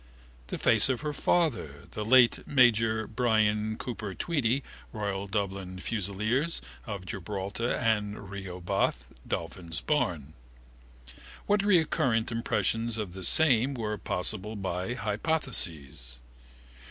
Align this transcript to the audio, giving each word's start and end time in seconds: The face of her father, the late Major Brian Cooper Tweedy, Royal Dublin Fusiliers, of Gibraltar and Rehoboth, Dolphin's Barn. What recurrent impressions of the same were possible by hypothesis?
The 0.47 0.57
face 0.57 0.89
of 0.89 1.01
her 1.01 1.13
father, 1.13 1.85
the 1.91 2.03
late 2.03 2.47
Major 2.47 3.05
Brian 3.05 3.77
Cooper 3.77 4.15
Tweedy, 4.15 4.63
Royal 4.91 5.27
Dublin 5.27 5.77
Fusiliers, 5.77 6.59
of 6.87 7.05
Gibraltar 7.05 7.71
and 7.75 8.31
Rehoboth, 8.31 9.13
Dolphin's 9.27 9.79
Barn. 9.79 10.33
What 11.45 11.61
recurrent 11.63 12.31
impressions 12.31 12.97
of 12.97 13.13
the 13.13 13.23
same 13.23 13.75
were 13.75 13.99
possible 13.99 14.55
by 14.55 14.95
hypothesis? 14.95 16.19